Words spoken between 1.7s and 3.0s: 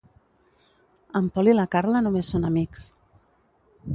Carla només són amics.